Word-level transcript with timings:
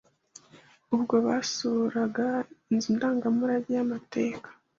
Ubwo 0.95 1.15
basuraga 1.25 2.27
inzu 2.71 2.89
ndangamurage 2.97 3.69
y’amateka 3.77 4.47